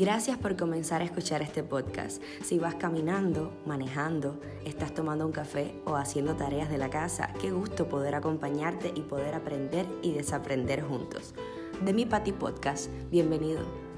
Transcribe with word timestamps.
Gracias 0.00 0.38
por 0.38 0.56
comenzar 0.56 1.02
a 1.02 1.04
escuchar 1.04 1.42
este 1.42 1.62
podcast. 1.62 2.22
Si 2.42 2.58
vas 2.58 2.76
caminando, 2.76 3.52
manejando, 3.66 4.40
estás 4.64 4.94
tomando 4.94 5.26
un 5.26 5.32
café 5.32 5.74
o 5.84 5.94
haciendo 5.94 6.36
tareas 6.36 6.70
de 6.70 6.78
la 6.78 6.88
casa, 6.88 7.34
qué 7.38 7.50
gusto 7.50 7.86
poder 7.86 8.14
acompañarte 8.14 8.94
y 8.94 9.02
poder 9.02 9.34
aprender 9.34 9.84
y 10.00 10.12
desaprender 10.12 10.80
juntos. 10.80 11.34
De 11.84 11.92
mi 11.92 12.06
Pati 12.06 12.32
Podcast, 12.32 12.88
bienvenido. 13.10 13.89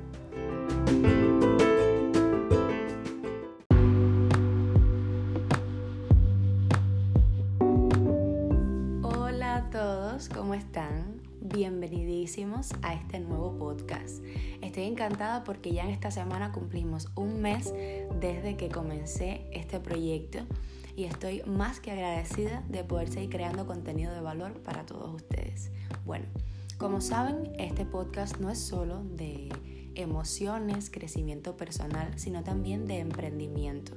Encantada 15.03 15.43
porque 15.43 15.73
ya 15.73 15.83
en 15.83 15.91
esta 15.91 16.13
semana 16.13 16.53
cumplimos 16.53 17.09
un 17.17 17.41
mes 17.41 17.75
desde 18.21 18.57
que 18.57 18.69
comencé 18.69 19.49
este 19.53 19.81
proyecto 19.81 20.39
y 20.95 21.05
estoy 21.05 21.43
más 21.45 21.81
que 21.81 21.91
agradecida 21.91 22.63
de 22.69 22.85
poder 22.85 23.09
seguir 23.09 23.31
creando 23.31 23.67
contenido 23.67 24.15
de 24.15 24.21
valor 24.21 24.53
para 24.63 24.87
todos 24.87 25.13
ustedes. 25.13 25.73
Bueno, 26.05 26.27
como 26.79 27.01
saben, 27.01 27.53
este 27.59 27.85
podcast 27.85 28.39
no 28.39 28.49
es 28.49 28.61
solo 28.61 29.03
de 29.03 29.49
emociones, 29.97 30.89
crecimiento 30.89 31.57
personal, 31.57 32.17
sino 32.17 32.45
también 32.45 32.87
de 32.87 33.01
emprendimiento. 33.01 33.93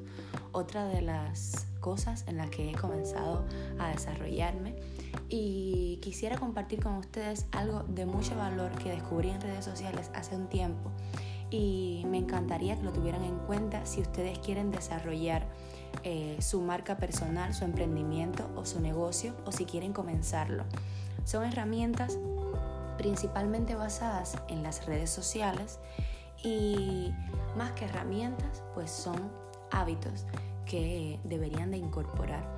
Otra 0.53 0.87
de 0.87 1.03
las 1.03 1.67
cosas 1.81 2.25
en 2.27 2.37
las 2.37 2.49
que 2.49 2.71
he 2.71 2.73
comenzado 2.73 3.45
a 3.77 3.89
desarrollarme 3.89 4.75
y 5.37 5.97
quisiera 5.97 6.37
compartir 6.37 6.81
con 6.81 6.93
ustedes 6.93 7.45
algo 7.51 7.83
de 7.89 8.05
mucho 8.05 8.37
valor 8.37 8.71
que 8.71 8.91
descubrí 8.91 9.31
en 9.31 9.41
redes 9.41 9.65
sociales 9.65 10.09
hace 10.13 10.33
un 10.33 10.47
tiempo 10.47 10.91
y 11.51 12.05
me 12.07 12.19
encantaría 12.19 12.77
que 12.77 12.83
lo 12.83 12.93
tuvieran 12.93 13.21
en 13.21 13.37
cuenta 13.39 13.85
si 13.85 13.99
ustedes 13.99 14.39
quieren 14.39 14.71
desarrollar 14.71 15.45
eh, 16.03 16.37
su 16.39 16.61
marca 16.61 16.95
personal, 16.95 17.53
su 17.53 17.65
emprendimiento 17.65 18.49
o 18.55 18.65
su 18.65 18.79
negocio 18.79 19.35
o 19.45 19.51
si 19.51 19.65
quieren 19.65 19.91
comenzarlo. 19.91 20.63
Son 21.25 21.43
herramientas 21.43 22.17
principalmente 22.97 23.75
basadas 23.75 24.37
en 24.47 24.63
las 24.63 24.85
redes 24.85 25.09
sociales 25.09 25.79
y 26.45 27.11
más 27.57 27.73
que 27.73 27.85
herramientas 27.85 28.63
pues 28.73 28.89
son 28.89 29.33
hábitos 29.69 30.25
que 30.65 31.19
deberían 31.25 31.71
de 31.71 31.77
incorporar 31.77 32.54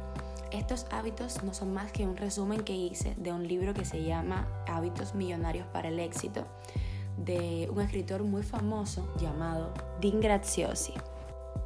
estos 0.52 0.86
hábitos 0.92 1.44
no 1.44 1.54
son 1.54 1.74
más 1.74 1.92
que 1.92 2.06
un 2.06 2.18
resumen 2.18 2.62
que 2.62 2.76
hice 2.76 3.16
de 3.18 3.32
un 3.32 3.48
libro 3.48 3.74
que 3.74 3.86
se 3.86 4.04
llama 4.04 4.48
Hábitos 4.68 5.16
Millonarios 5.16 5.68
para 5.68 5.90
el 5.90 6.00
Éxito, 6.00 6.46
de 7.18 7.70
un 7.74 7.82
escritor 7.82 8.24
muy 8.24 8.44
famoso 8.44 9.08
llamado 9.20 9.74
Dean 10.02 10.22
Graziosi. 10.22 10.94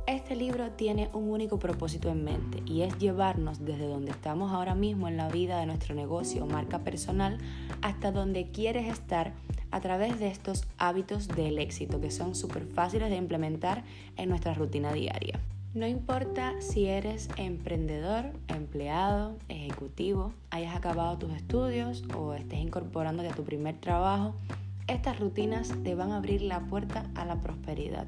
Este 0.07 0.35
libro 0.35 0.71
tiene 0.71 1.09
un 1.13 1.29
único 1.29 1.59
propósito 1.59 2.09
en 2.09 2.23
mente 2.23 2.63
y 2.65 2.81
es 2.81 2.97
llevarnos 2.97 3.63
desde 3.63 3.87
donde 3.87 4.11
estamos 4.11 4.51
ahora 4.51 4.73
mismo 4.73 5.07
en 5.07 5.17
la 5.17 5.29
vida 5.29 5.59
de 5.59 5.65
nuestro 5.65 5.93
negocio 5.93 6.43
o 6.43 6.47
marca 6.47 6.79
personal 6.79 7.37
hasta 7.81 8.11
donde 8.11 8.49
quieres 8.51 8.91
estar 8.91 9.33
a 9.69 9.79
través 9.79 10.19
de 10.19 10.27
estos 10.27 10.63
hábitos 10.77 11.27
del 11.27 11.59
éxito 11.59 12.01
que 12.01 12.11
son 12.11 12.35
súper 12.35 12.65
fáciles 12.65 13.09
de 13.09 13.15
implementar 13.15 13.83
en 14.17 14.29
nuestra 14.29 14.53
rutina 14.53 14.91
diaria. 14.91 15.39
No 15.73 15.87
importa 15.87 16.55
si 16.59 16.87
eres 16.87 17.29
emprendedor, 17.37 18.25
empleado, 18.49 19.37
ejecutivo, 19.47 20.33
hayas 20.49 20.75
acabado 20.75 21.17
tus 21.17 21.31
estudios 21.31 22.03
o 22.13 22.33
estés 22.33 22.59
incorporándote 22.59 23.29
a 23.29 23.33
tu 23.33 23.45
primer 23.45 23.77
trabajo, 23.77 24.35
estas 24.87 25.17
rutinas 25.21 25.71
te 25.83 25.95
van 25.95 26.11
a 26.11 26.17
abrir 26.17 26.41
la 26.41 26.59
puerta 26.59 27.09
a 27.15 27.23
la 27.23 27.39
prosperidad. 27.39 28.05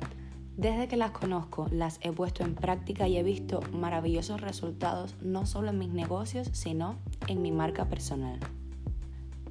Desde 0.58 0.90
que 0.90 0.98
las 0.98 1.12
conozco, 1.12 1.70
las 1.72 2.00
he 2.02 2.12
puesto 2.12 2.44
en 2.44 2.56
práctica 2.56 3.08
y 3.08 3.16
he 3.16 3.24
visto 3.24 3.62
maravillosos 3.72 4.42
resultados 4.42 5.16
no 5.22 5.46
solo 5.46 5.70
en 5.70 5.80
mis 5.80 5.90
negocios, 5.90 6.50
sino 6.52 6.98
en 7.28 7.42
mi 7.42 7.54
marca 7.54 7.86
personal. 7.86 8.42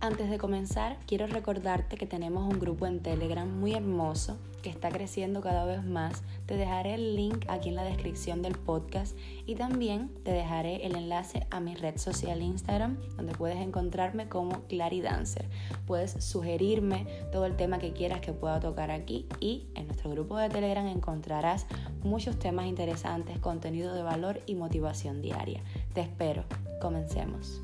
Antes 0.02 0.28
de 0.28 0.36
comenzar, 0.36 0.98
quiero 1.06 1.28
recordarte 1.28 1.96
que 1.96 2.06
tenemos 2.06 2.52
un 2.52 2.58
grupo 2.58 2.86
en 2.86 2.98
Telegram 2.98 3.48
muy 3.48 3.74
hermoso 3.74 4.36
que 4.60 4.68
está 4.68 4.88
creciendo 4.88 5.40
cada 5.42 5.64
vez 5.64 5.84
más. 5.84 6.24
Te 6.46 6.56
dejaré 6.56 6.94
el 6.94 7.14
link 7.14 7.44
aquí 7.46 7.68
en 7.68 7.76
la 7.76 7.84
descripción 7.84 8.42
del 8.42 8.58
podcast 8.58 9.16
y 9.46 9.54
también 9.54 10.10
te 10.24 10.32
dejaré 10.32 10.84
el 10.86 10.96
enlace 10.96 11.46
a 11.52 11.60
mi 11.60 11.76
red 11.76 11.98
social 11.98 12.42
Instagram 12.42 12.96
donde 13.16 13.32
puedes 13.32 13.58
encontrarme 13.58 14.28
como 14.28 14.66
Clary 14.66 15.02
Dancer. 15.02 15.48
Puedes 15.86 16.12
sugerirme 16.18 17.06
todo 17.30 17.46
el 17.46 17.54
tema 17.54 17.78
que 17.78 17.92
quieras 17.92 18.20
que 18.20 18.32
pueda 18.32 18.58
tocar 18.58 18.90
aquí 18.90 19.28
y 19.38 19.68
en 19.76 19.86
nuestro 19.86 20.10
grupo 20.10 20.36
de 20.36 20.48
Telegram 20.48 20.88
encontrarás 20.88 21.68
muchos 22.02 22.40
temas 22.40 22.66
interesantes, 22.66 23.38
contenido 23.38 23.94
de 23.94 24.02
valor 24.02 24.40
y 24.46 24.56
motivación 24.56 25.22
diaria. 25.22 25.62
Te 25.94 26.00
espero. 26.00 26.42
Comencemos. 26.80 27.62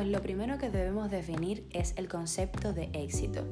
Pues 0.00 0.10
lo 0.10 0.22
primero 0.22 0.56
que 0.56 0.70
debemos 0.70 1.10
definir 1.10 1.66
es 1.74 1.92
el 1.98 2.08
concepto 2.08 2.72
de 2.72 2.88
éxito. 2.94 3.44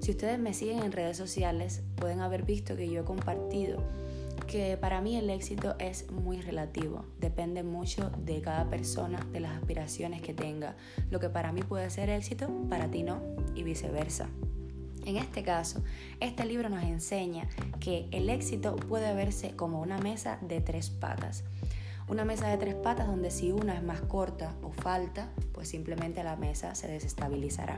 Si 0.00 0.12
ustedes 0.12 0.38
me 0.38 0.54
siguen 0.54 0.78
en 0.78 0.92
redes 0.92 1.18
sociales, 1.18 1.82
pueden 1.96 2.22
haber 2.22 2.42
visto 2.42 2.74
que 2.74 2.88
yo 2.88 3.02
he 3.02 3.04
compartido 3.04 3.84
que 4.46 4.78
para 4.78 5.02
mí 5.02 5.14
el 5.16 5.28
éxito 5.28 5.76
es 5.78 6.10
muy 6.10 6.40
relativo, 6.40 7.04
depende 7.20 7.62
mucho 7.62 8.10
de 8.16 8.40
cada 8.40 8.70
persona, 8.70 9.26
de 9.30 9.40
las 9.40 9.58
aspiraciones 9.58 10.22
que 10.22 10.32
tenga. 10.32 10.74
Lo 11.10 11.20
que 11.20 11.28
para 11.28 11.52
mí 11.52 11.62
puede 11.62 11.90
ser 11.90 12.08
éxito, 12.08 12.48
para 12.70 12.90
ti 12.90 13.02
no, 13.02 13.20
y 13.54 13.62
viceversa. 13.62 14.30
En 15.04 15.18
este 15.18 15.42
caso, 15.42 15.84
este 16.18 16.46
libro 16.46 16.70
nos 16.70 16.82
enseña 16.82 17.46
que 17.78 18.08
el 18.10 18.30
éxito 18.30 18.74
puede 18.76 19.12
verse 19.12 19.54
como 19.54 19.82
una 19.82 19.98
mesa 19.98 20.38
de 20.40 20.62
tres 20.62 20.88
patas. 20.88 21.44
Una 22.06 22.24
mesa 22.24 22.48
de 22.48 22.58
tres 22.58 22.74
patas 22.74 23.06
donde 23.06 23.30
si 23.30 23.50
una 23.50 23.74
es 23.74 23.82
más 23.82 24.02
corta 24.02 24.54
o 24.62 24.72
falta, 24.72 25.30
pues 25.52 25.68
simplemente 25.68 26.22
la 26.22 26.36
mesa 26.36 26.74
se 26.74 26.86
desestabilizará. 26.86 27.76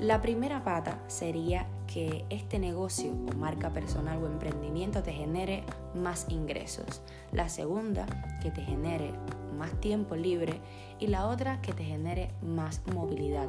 La 0.00 0.20
primera 0.20 0.62
pata 0.64 0.98
sería 1.08 1.66
que 1.86 2.24
este 2.30 2.58
negocio 2.58 3.12
o 3.12 3.36
marca 3.36 3.70
personal 3.70 4.22
o 4.22 4.26
emprendimiento 4.26 5.02
te 5.02 5.12
genere 5.12 5.64
más 5.94 6.26
ingresos. 6.28 7.02
La 7.32 7.48
segunda, 7.48 8.06
que 8.42 8.50
te 8.50 8.62
genere 8.62 9.12
más 9.56 9.72
tiempo 9.80 10.16
libre. 10.16 10.60
Y 10.98 11.06
la 11.08 11.26
otra, 11.26 11.60
que 11.60 11.72
te 11.72 11.84
genere 11.84 12.30
más 12.42 12.82
movilidad. 12.92 13.48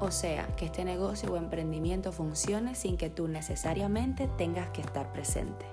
O 0.00 0.10
sea, 0.10 0.46
que 0.56 0.66
este 0.66 0.84
negocio 0.84 1.32
o 1.32 1.36
emprendimiento 1.36 2.12
funcione 2.12 2.74
sin 2.74 2.96
que 2.96 3.10
tú 3.10 3.28
necesariamente 3.28 4.28
tengas 4.38 4.70
que 4.70 4.80
estar 4.80 5.12
presente. 5.12 5.66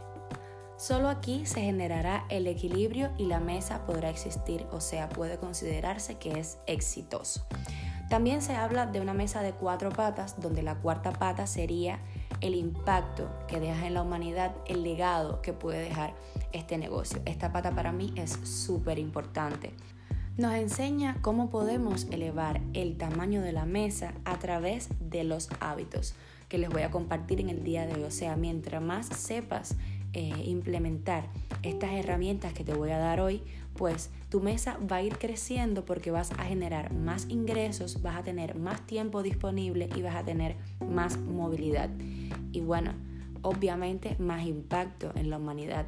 Solo 0.77 1.09
aquí 1.09 1.47
se 1.47 1.61
generará 1.61 2.25
el 2.29 2.45
equilibrio 2.45 3.09
y 3.17 3.25
la 3.25 3.39
mesa 3.39 3.83
podrá 3.87 4.11
existir, 4.11 4.67
o 4.71 4.79
sea, 4.79 5.09
puede 5.09 5.39
considerarse 5.39 6.19
que 6.19 6.39
es 6.39 6.59
exitoso. 6.67 7.47
También 8.09 8.43
se 8.43 8.55
habla 8.55 8.85
de 8.85 9.01
una 9.01 9.13
mesa 9.13 9.41
de 9.41 9.53
cuatro 9.53 9.89
patas, 9.89 10.39
donde 10.39 10.61
la 10.61 10.75
cuarta 10.75 11.11
pata 11.11 11.47
sería 11.47 11.99
el 12.41 12.53
impacto 12.53 13.27
que 13.47 13.59
deja 13.59 13.87
en 13.87 13.95
la 13.95 14.03
humanidad, 14.03 14.53
el 14.67 14.83
legado 14.83 15.41
que 15.41 15.51
puede 15.51 15.79
dejar 15.79 16.13
este 16.53 16.77
negocio. 16.77 17.21
Esta 17.25 17.51
pata 17.51 17.71
para 17.71 17.91
mí 17.91 18.13
es 18.15 18.31
súper 18.43 18.99
importante. 18.99 19.73
Nos 20.37 20.53
enseña 20.53 21.17
cómo 21.23 21.49
podemos 21.49 22.05
elevar 22.11 22.61
el 22.73 22.97
tamaño 22.97 23.41
de 23.41 23.51
la 23.51 23.65
mesa 23.65 24.13
a 24.25 24.37
través 24.37 24.89
de 24.99 25.23
los 25.23 25.49
hábitos 25.59 26.13
que 26.47 26.59
les 26.59 26.69
voy 26.69 26.83
a 26.83 26.91
compartir 26.91 27.41
en 27.41 27.49
el 27.49 27.63
día 27.63 27.85
de 27.87 27.95
hoy. 27.95 28.03
O 28.03 28.11
sea, 28.11 28.35
mientras 28.35 28.81
más 28.81 29.07
sepas 29.07 29.75
eh, 30.13 30.43
implementar 30.45 31.27
estas 31.63 31.91
herramientas 31.91 32.53
que 32.53 32.63
te 32.63 32.73
voy 32.73 32.91
a 32.91 32.97
dar 32.97 33.19
hoy, 33.19 33.41
pues 33.75 34.09
tu 34.29 34.41
mesa 34.41 34.77
va 34.91 34.97
a 34.97 35.01
ir 35.01 35.17
creciendo 35.17 35.85
porque 35.85 36.11
vas 36.11 36.31
a 36.31 36.43
generar 36.43 36.93
más 36.93 37.27
ingresos, 37.29 38.01
vas 38.01 38.17
a 38.17 38.23
tener 38.23 38.55
más 38.55 38.85
tiempo 38.87 39.23
disponible 39.23 39.89
y 39.95 40.01
vas 40.01 40.15
a 40.15 40.23
tener 40.23 40.55
más 40.89 41.17
movilidad. 41.17 41.89
Y 42.51 42.61
bueno, 42.61 42.93
obviamente 43.41 44.15
más 44.19 44.45
impacto 44.45 45.11
en 45.15 45.29
la 45.29 45.37
humanidad. 45.37 45.85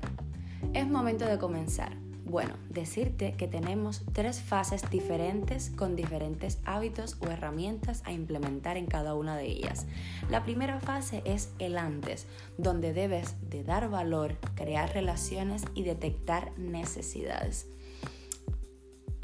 Es 0.73 0.87
momento 0.87 1.25
de 1.25 1.37
comenzar. 1.37 2.08
Bueno, 2.29 2.53
decirte 2.69 3.33
que 3.33 3.47
tenemos 3.47 4.03
tres 4.13 4.39
fases 4.39 4.87
diferentes 4.91 5.71
con 5.71 5.95
diferentes 5.95 6.59
hábitos 6.63 7.17
o 7.21 7.25
herramientas 7.25 8.03
a 8.05 8.11
implementar 8.11 8.77
en 8.77 8.85
cada 8.85 9.15
una 9.15 9.35
de 9.35 9.47
ellas. 9.47 9.87
La 10.29 10.43
primera 10.43 10.79
fase 10.79 11.23
es 11.25 11.51
el 11.57 11.75
antes, 11.75 12.27
donde 12.59 12.93
debes 12.93 13.33
de 13.49 13.63
dar 13.63 13.89
valor, 13.89 14.35
crear 14.53 14.93
relaciones 14.93 15.63
y 15.73 15.81
detectar 15.81 16.51
necesidades. 16.59 17.67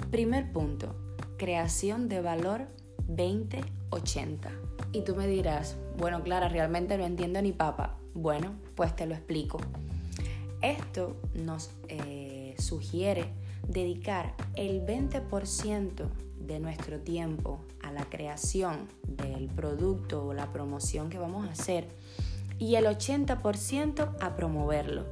Primer 0.09 0.51
punto, 0.51 0.95
creación 1.37 2.09
de 2.09 2.21
valor 2.21 2.69
2080. 3.07 4.49
Y 4.93 5.03
tú 5.03 5.15
me 5.15 5.27
dirás, 5.27 5.77
bueno 5.99 6.23
Clara, 6.23 6.49
realmente 6.49 6.97
no 6.97 7.05
entiendo 7.05 7.39
ni 7.43 7.51
papa. 7.51 7.99
Bueno, 8.15 8.55
pues 8.73 8.95
te 8.95 9.05
lo 9.05 9.13
explico. 9.13 9.59
Esto 10.63 11.15
nos... 11.35 11.69
Eh, 11.87 12.34
sugiere 12.57 13.25
dedicar 13.67 14.35
el 14.55 14.85
20% 14.85 16.07
de 16.39 16.59
nuestro 16.59 16.99
tiempo 16.99 17.59
a 17.81 17.91
la 17.91 18.05
creación 18.05 18.87
del 19.07 19.47
producto 19.47 20.25
o 20.25 20.33
la 20.33 20.51
promoción 20.51 21.09
que 21.09 21.17
vamos 21.17 21.47
a 21.47 21.51
hacer 21.51 21.87
y 22.59 22.75
el 22.75 22.85
80% 22.85 24.15
a 24.19 24.35
promoverlo. 24.35 25.05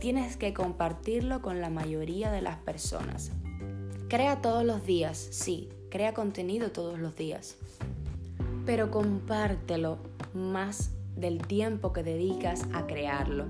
Tienes 0.00 0.36
que 0.36 0.52
compartirlo 0.52 1.40
con 1.40 1.60
la 1.60 1.70
mayoría 1.70 2.30
de 2.30 2.42
las 2.42 2.58
personas. 2.58 3.30
Crea 4.08 4.42
todos 4.42 4.64
los 4.64 4.84
días, 4.84 5.16
sí, 5.18 5.68
crea 5.90 6.14
contenido 6.14 6.70
todos 6.70 6.98
los 6.98 7.16
días, 7.16 7.56
pero 8.64 8.90
compártelo 8.90 9.98
más 10.34 10.90
del 11.16 11.38
tiempo 11.38 11.92
que 11.92 12.02
dedicas 12.02 12.66
a 12.72 12.86
crearlo. 12.86 13.46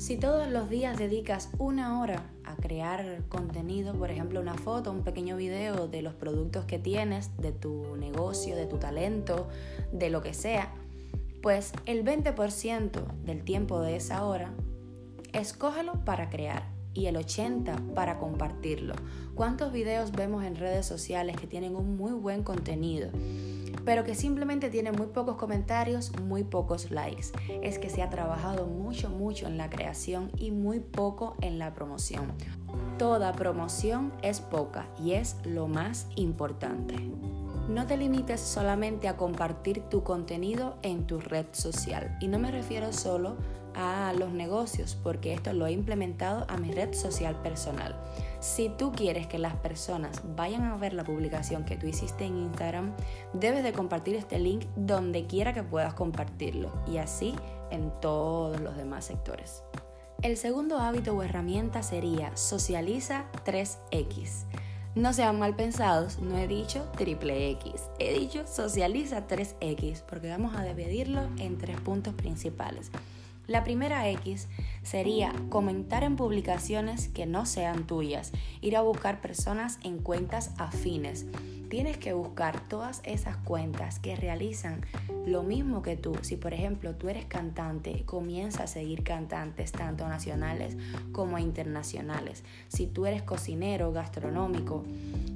Si 0.00 0.16
todos 0.16 0.48
los 0.48 0.70
días 0.70 0.96
dedicas 0.96 1.50
una 1.58 2.00
hora 2.00 2.22
a 2.44 2.56
crear 2.56 3.22
contenido, 3.28 3.92
por 3.92 4.10
ejemplo 4.10 4.40
una 4.40 4.54
foto, 4.54 4.90
un 4.90 5.04
pequeño 5.04 5.36
video 5.36 5.88
de 5.88 6.00
los 6.00 6.14
productos 6.14 6.64
que 6.64 6.78
tienes, 6.78 7.36
de 7.36 7.52
tu 7.52 7.96
negocio, 7.96 8.56
de 8.56 8.64
tu 8.64 8.78
talento, 8.78 9.46
de 9.92 10.08
lo 10.08 10.22
que 10.22 10.32
sea, 10.32 10.72
pues 11.42 11.74
el 11.84 12.02
20% 12.02 13.12
del 13.26 13.44
tiempo 13.44 13.82
de 13.82 13.96
esa 13.96 14.24
hora, 14.24 14.54
escógelo 15.34 16.02
para 16.06 16.30
crear 16.30 16.70
y 16.94 17.04
el 17.04 17.16
80% 17.16 17.92
para 17.92 18.18
compartirlo. 18.18 18.94
¿Cuántos 19.34 19.70
videos 19.70 20.12
vemos 20.12 20.44
en 20.44 20.56
redes 20.56 20.86
sociales 20.86 21.36
que 21.36 21.46
tienen 21.46 21.76
un 21.76 21.98
muy 21.98 22.12
buen 22.12 22.42
contenido? 22.42 23.10
Pero 23.84 24.04
que 24.04 24.14
simplemente 24.14 24.70
tiene 24.70 24.92
muy 24.92 25.06
pocos 25.06 25.36
comentarios, 25.36 26.12
muy 26.22 26.44
pocos 26.44 26.90
likes. 26.90 27.28
Es 27.62 27.78
que 27.78 27.90
se 27.90 28.02
ha 28.02 28.10
trabajado 28.10 28.66
mucho, 28.66 29.10
mucho 29.10 29.46
en 29.46 29.58
la 29.58 29.70
creación 29.70 30.30
y 30.36 30.50
muy 30.50 30.80
poco 30.80 31.36
en 31.40 31.58
la 31.58 31.74
promoción. 31.74 32.32
Toda 32.98 33.32
promoción 33.32 34.12
es 34.22 34.40
poca 34.40 34.86
y 35.02 35.12
es 35.12 35.36
lo 35.44 35.68
más 35.68 36.06
importante. 36.16 36.96
No 37.68 37.86
te 37.86 37.96
limites 37.96 38.40
solamente 38.40 39.06
a 39.06 39.16
compartir 39.16 39.82
tu 39.82 40.02
contenido 40.02 40.76
en 40.82 41.06
tu 41.06 41.20
red 41.20 41.46
social. 41.52 42.16
Y 42.20 42.26
no 42.26 42.38
me 42.38 42.50
refiero 42.50 42.92
solo 42.92 43.36
a 43.59 43.59
los 44.16 44.32
negocios, 44.32 44.98
porque 45.02 45.32
esto 45.32 45.52
lo 45.52 45.66
he 45.66 45.72
implementado 45.72 46.46
a 46.48 46.56
mi 46.56 46.70
red 46.72 46.94
social 46.94 47.40
personal. 47.42 47.94
Si 48.40 48.68
tú 48.68 48.92
quieres 48.92 49.26
que 49.26 49.38
las 49.38 49.54
personas 49.56 50.22
vayan 50.36 50.64
a 50.64 50.76
ver 50.76 50.92
la 50.92 51.04
publicación 51.04 51.64
que 51.64 51.76
tú 51.76 51.86
hiciste 51.86 52.24
en 52.24 52.38
Instagram, 52.38 52.92
debes 53.32 53.62
de 53.62 53.72
compartir 53.72 54.16
este 54.16 54.38
link 54.38 54.66
donde 54.76 55.26
quiera 55.26 55.52
que 55.52 55.62
puedas 55.62 55.94
compartirlo 55.94 56.72
y 56.86 56.98
así 56.98 57.34
en 57.70 57.92
todos 58.00 58.60
los 58.60 58.76
demás 58.76 59.04
sectores. 59.04 59.62
El 60.22 60.36
segundo 60.36 60.78
hábito 60.78 61.14
o 61.16 61.22
herramienta 61.22 61.82
sería 61.82 62.36
socializa 62.36 63.24
3X. 63.44 64.44
No 64.94 65.12
sean 65.12 65.38
mal 65.38 65.54
pensados, 65.54 66.18
no 66.18 66.36
he 66.36 66.48
dicho 66.48 66.82
triple 66.96 67.50
X, 67.50 67.82
he 67.98 68.12
dicho 68.12 68.44
socializa 68.46 69.28
3X 69.28 70.02
porque 70.02 70.28
vamos 70.28 70.56
a 70.56 70.64
dividirlo 70.64 71.22
en 71.38 71.58
tres 71.58 71.80
puntos 71.80 72.12
principales. 72.14 72.90
La 73.50 73.64
primera 73.64 74.08
X 74.08 74.46
sería 74.82 75.32
comentar 75.48 76.04
en 76.04 76.16
publicaciones 76.16 77.08
que 77.08 77.26
no 77.26 77.46
sean 77.46 77.86
tuyas, 77.86 78.32
ir 78.60 78.76
a 78.76 78.82
buscar 78.82 79.20
personas 79.20 79.78
en 79.82 79.98
cuentas 79.98 80.52
afines. 80.58 81.26
Tienes 81.68 81.98
que 81.98 82.12
buscar 82.12 82.66
todas 82.66 83.00
esas 83.04 83.36
cuentas 83.36 84.00
que 84.00 84.16
realizan 84.16 84.80
lo 85.24 85.44
mismo 85.44 85.82
que 85.82 85.96
tú. 85.96 86.16
Si 86.22 86.36
por 86.36 86.52
ejemplo 86.52 86.96
tú 86.96 87.08
eres 87.08 87.26
cantante, 87.26 88.02
comienza 88.04 88.64
a 88.64 88.66
seguir 88.66 89.04
cantantes 89.04 89.70
tanto 89.70 90.08
nacionales 90.08 90.76
como 91.12 91.38
internacionales. 91.38 92.42
Si 92.66 92.88
tú 92.88 93.06
eres 93.06 93.22
cocinero, 93.22 93.92
gastronómico, 93.92 94.84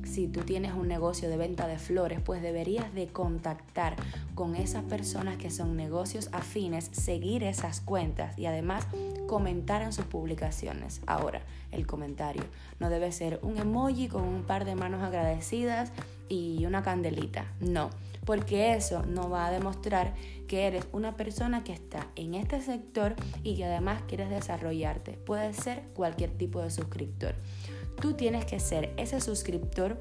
si 0.02 0.26
tú 0.26 0.40
tienes 0.40 0.72
un 0.72 0.88
negocio 0.88 1.28
de 1.28 1.36
venta 1.36 1.68
de 1.68 1.78
flores, 1.78 2.20
pues 2.20 2.42
deberías 2.42 2.92
de 2.94 3.06
contactar 3.06 3.94
con 4.34 4.56
esas 4.56 4.82
personas 4.82 5.36
que 5.36 5.50
son 5.50 5.76
negocios 5.76 6.30
afines, 6.32 6.86
seguir 6.90 7.44
esas 7.44 7.80
cuentas 7.80 8.36
y 8.36 8.46
además 8.46 8.88
comentar 9.34 9.82
en 9.82 9.92
sus 9.92 10.04
publicaciones. 10.04 11.00
Ahora, 11.06 11.42
el 11.72 11.88
comentario 11.88 12.44
no 12.78 12.88
debe 12.88 13.10
ser 13.10 13.40
un 13.42 13.58
emoji 13.58 14.06
con 14.06 14.22
un 14.22 14.44
par 14.44 14.64
de 14.64 14.76
manos 14.76 15.02
agradecidas 15.02 15.90
y 16.28 16.64
una 16.66 16.84
candelita. 16.84 17.44
No, 17.58 17.90
porque 18.24 18.74
eso 18.74 19.04
no 19.04 19.28
va 19.28 19.46
a 19.46 19.50
demostrar 19.50 20.14
que 20.46 20.68
eres 20.68 20.86
una 20.92 21.16
persona 21.16 21.64
que 21.64 21.72
está 21.72 22.06
en 22.14 22.34
este 22.34 22.60
sector 22.60 23.16
y 23.42 23.56
que 23.56 23.64
además 23.64 24.02
quieres 24.06 24.30
desarrollarte. 24.30 25.14
Puede 25.14 25.52
ser 25.52 25.82
cualquier 25.94 26.30
tipo 26.30 26.62
de 26.62 26.70
suscriptor. 26.70 27.34
Tú 28.00 28.12
tienes 28.12 28.44
que 28.44 28.60
ser 28.60 28.94
ese 28.98 29.20
suscriptor 29.20 29.98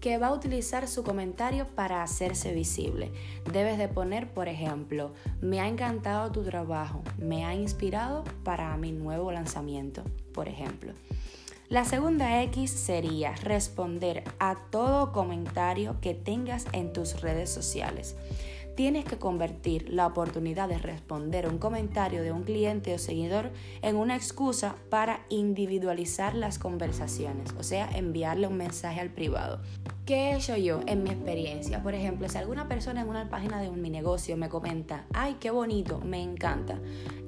que 0.00 0.18
va 0.18 0.28
a 0.28 0.32
utilizar 0.32 0.88
su 0.88 1.02
comentario 1.04 1.66
para 1.74 2.02
hacerse 2.02 2.52
visible. 2.52 3.12
Debes 3.52 3.78
de 3.78 3.88
poner, 3.88 4.28
por 4.32 4.48
ejemplo, 4.48 5.12
me 5.40 5.60
ha 5.60 5.68
encantado 5.68 6.30
tu 6.32 6.42
trabajo, 6.42 7.02
me 7.18 7.44
ha 7.44 7.54
inspirado 7.54 8.24
para 8.44 8.76
mi 8.76 8.92
nuevo 8.92 9.30
lanzamiento, 9.32 10.02
por 10.32 10.48
ejemplo. 10.48 10.92
La 11.68 11.86
segunda 11.86 12.42
X 12.42 12.70
sería 12.70 13.34
responder 13.36 14.24
a 14.38 14.56
todo 14.70 15.10
comentario 15.12 15.96
que 16.02 16.12
tengas 16.12 16.66
en 16.72 16.92
tus 16.92 17.22
redes 17.22 17.48
sociales. 17.48 18.14
Tienes 18.74 19.04
que 19.04 19.18
convertir 19.18 19.90
la 19.90 20.06
oportunidad 20.06 20.68
de 20.68 20.78
responder 20.78 21.46
un 21.46 21.58
comentario 21.58 22.22
de 22.22 22.32
un 22.32 22.42
cliente 22.42 22.94
o 22.94 22.98
seguidor 22.98 23.50
en 23.82 23.96
una 23.96 24.16
excusa 24.16 24.76
para 24.88 25.26
individualizar 25.28 26.34
las 26.34 26.58
conversaciones, 26.58 27.52
o 27.58 27.62
sea, 27.62 27.90
enviarle 27.94 28.46
un 28.46 28.56
mensaje 28.56 29.00
al 29.00 29.10
privado. 29.10 29.60
¿Qué 30.06 30.30
he 30.30 30.36
hecho 30.36 30.56
yo 30.56 30.80
en 30.86 31.04
mi 31.04 31.10
experiencia? 31.10 31.82
Por 31.82 31.94
ejemplo, 31.94 32.28
si 32.28 32.38
alguna 32.38 32.66
persona 32.66 33.02
en 33.02 33.08
una 33.08 33.28
página 33.28 33.60
de 33.60 33.70
mi 33.70 33.90
negocio 33.90 34.36
me 34.36 34.48
comenta, 34.48 35.04
ay, 35.12 35.36
qué 35.38 35.50
bonito, 35.50 36.00
me 36.00 36.22
encanta, 36.22 36.78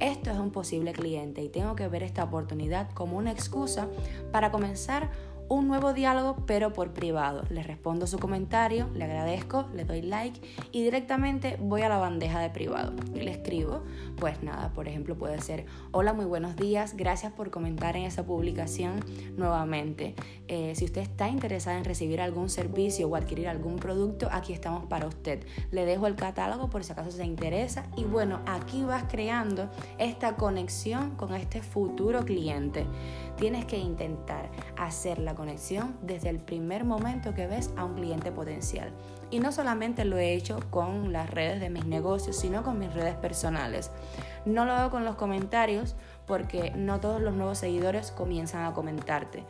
esto 0.00 0.30
es 0.30 0.38
un 0.38 0.50
posible 0.50 0.92
cliente 0.92 1.42
y 1.42 1.50
tengo 1.50 1.76
que 1.76 1.88
ver 1.88 2.02
esta 2.02 2.24
oportunidad 2.24 2.90
como 2.92 3.18
una 3.18 3.30
excusa 3.30 3.88
para 4.32 4.50
comenzar 4.50 5.10
un 5.48 5.68
nuevo 5.68 5.92
diálogo 5.92 6.36
pero 6.46 6.72
por 6.72 6.92
privado. 6.92 7.42
Le 7.50 7.62
respondo 7.62 8.06
su 8.06 8.18
comentario, 8.18 8.88
le 8.94 9.04
agradezco, 9.04 9.68
le 9.74 9.84
doy 9.84 10.02
like 10.02 10.40
y 10.72 10.82
directamente 10.82 11.56
voy 11.60 11.82
a 11.82 11.88
la 11.88 11.98
bandeja 11.98 12.40
de 12.40 12.50
privado 12.50 12.92
y 13.14 13.20
le 13.20 13.30
escribo, 13.30 13.82
pues 14.16 14.42
nada, 14.42 14.72
por 14.72 14.88
ejemplo 14.88 15.16
puede 15.16 15.40
ser, 15.40 15.66
hola, 15.90 16.12
muy 16.12 16.24
buenos 16.24 16.56
días, 16.56 16.96
gracias 16.96 17.32
por 17.32 17.50
comentar 17.50 17.96
en 17.96 18.04
esa 18.04 18.24
publicación 18.24 19.00
nuevamente. 19.36 20.14
Eh, 20.48 20.74
si 20.74 20.84
usted 20.84 21.02
está 21.02 21.28
interesada 21.28 21.78
en 21.78 21.84
recibir 21.84 22.20
algún 22.20 22.48
servicio 22.48 23.08
o 23.08 23.16
adquirir 23.16 23.48
algún 23.48 23.76
producto, 23.76 24.28
aquí 24.30 24.52
estamos 24.52 24.86
para 24.86 25.06
usted. 25.06 25.44
Le 25.70 25.84
dejo 25.84 26.06
el 26.06 26.16
catálogo 26.16 26.70
por 26.70 26.84
si 26.84 26.92
acaso 26.92 27.10
se 27.10 27.24
interesa 27.24 27.86
y 27.96 28.04
bueno, 28.04 28.40
aquí 28.46 28.84
vas 28.84 29.04
creando 29.08 29.70
esta 29.98 30.36
conexión 30.36 31.16
con 31.16 31.34
este 31.34 31.62
futuro 31.62 32.24
cliente. 32.24 32.86
Tienes 33.36 33.64
que 33.64 33.78
intentar 33.78 34.48
hacer 34.76 35.18
la 35.18 35.34
conexión 35.34 35.96
desde 36.02 36.28
el 36.28 36.38
primer 36.38 36.84
momento 36.84 37.34
que 37.34 37.46
ves 37.46 37.70
a 37.76 37.84
un 37.84 37.94
cliente 37.94 38.30
potencial. 38.30 38.90
Y 39.30 39.40
no 39.40 39.50
solamente 39.50 40.04
lo 40.04 40.18
he 40.18 40.34
hecho 40.34 40.60
con 40.70 41.12
las 41.12 41.28
redes 41.30 41.60
de 41.60 41.70
mis 41.70 41.84
negocios, 41.84 42.36
sino 42.36 42.62
con 42.62 42.78
mis 42.78 42.92
redes 42.92 43.16
personales. 43.16 43.90
No 44.44 44.64
lo 44.64 44.72
hago 44.72 44.90
con 44.90 45.04
los 45.04 45.16
comentarios 45.16 45.96
porque 46.26 46.70
no 46.76 47.00
todos 47.00 47.20
los 47.20 47.34
nuevos 47.34 47.58
seguidores 47.58 48.12
comienzan 48.12 48.64
a 48.64 48.72
comentarte. 48.72 49.44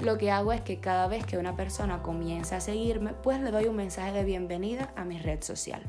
Lo 0.00 0.18
que 0.18 0.30
hago 0.30 0.52
es 0.52 0.60
que 0.60 0.78
cada 0.78 1.06
vez 1.06 1.24
que 1.24 1.38
una 1.38 1.56
persona 1.56 2.02
comienza 2.02 2.56
a 2.56 2.60
seguirme, 2.60 3.14
pues 3.14 3.40
le 3.40 3.50
doy 3.50 3.64
un 3.64 3.76
mensaje 3.76 4.12
de 4.12 4.24
bienvenida 4.24 4.92
a 4.94 5.04
mi 5.04 5.18
red 5.18 5.42
social. 5.42 5.82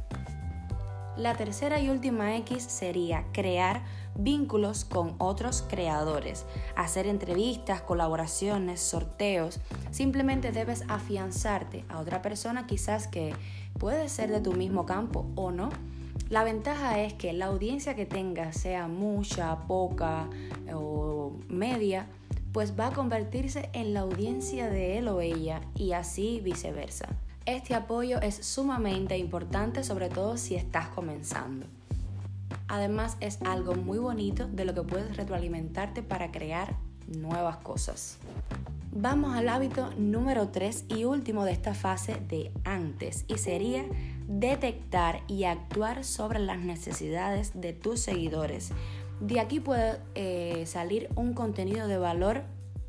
La 1.18 1.34
tercera 1.34 1.82
y 1.82 1.90
última 1.90 2.36
X 2.38 2.62
sería 2.62 3.26
crear 3.32 3.84
vínculos 4.16 4.86
con 4.86 5.16
otros 5.18 5.66
creadores, 5.68 6.46
hacer 6.76 7.08
entrevistas, 7.08 7.82
colaboraciones, 7.82 8.82
sorteos. 8.82 9.60
Simplemente 9.90 10.52
debes 10.52 10.84
afianzarte 10.88 11.86
a 11.90 12.00
otra 12.00 12.22
persona 12.22 12.68
quizás 12.68 13.08
que 13.08 13.34
puede 13.80 14.10
ser 14.10 14.30
de 14.30 14.42
tu 14.42 14.54
mismo 14.54 14.86
campo 14.86 15.26
o 15.36 15.52
no. 15.52 15.70
La 16.30 16.44
ventaja 16.44 17.00
es 17.00 17.16
que 17.16 17.34
la 17.34 17.48
audiencia 17.48 17.96
que 17.96 18.06
tengas, 18.06 18.56
sea 18.56 18.88
mucha, 18.88 19.66
poca 19.66 20.30
o 20.72 21.36
media, 21.48 22.06
pues 22.52 22.80
va 22.80 22.88
a 22.88 22.92
convertirse 22.92 23.72
en 23.74 23.96
la 23.96 24.02
audiencia 24.02 24.70
de 24.70 25.00
él 25.00 25.08
o 25.08 25.22
ella 25.22 25.62
y 25.74 25.94
así 25.94 26.42
viceversa. 26.44 27.08
Este 27.48 27.76
apoyo 27.76 28.20
es 28.20 28.36
sumamente 28.46 29.18
importante, 29.18 29.82
sobre 29.86 30.10
todo 30.10 30.36
si 30.36 30.56
estás 30.56 30.90
comenzando. 30.90 31.66
Además 32.68 33.16
es 33.22 33.40
algo 33.46 33.74
muy 33.74 34.00
bonito 34.00 34.50
de 34.50 34.66
lo 34.66 34.74
que 34.74 34.82
puedes 34.82 35.16
retroalimentarte 35.16 36.04
para 36.04 36.30
crear 36.34 36.76
nuevas 37.08 37.56
cosas. 37.56 38.18
Vamos 38.92 39.34
al 39.34 39.48
hábito 39.48 39.92
número 39.98 40.50
3 40.50 40.88
y 40.90 41.06
último 41.06 41.46
de 41.46 41.54
esta 41.54 41.74
fase 41.74 42.18
de 42.28 42.52
antes 42.66 43.24
y 43.30 43.38
sería 43.38 43.86
detectar 44.28 45.22
y 45.30 45.46
actuar 45.46 46.04
sobre 46.04 46.40
las 46.40 46.60
necesidades 46.60 47.54
de 47.62 47.72
tus 47.72 48.02
seguidores. 48.02 48.72
De 49.22 49.40
aquí 49.40 49.62
puede 49.62 50.02
eh, 50.16 50.66
salir 50.66 51.08
un 51.16 51.34
contenido 51.34 51.88
de 51.88 51.98
valor 51.98 52.44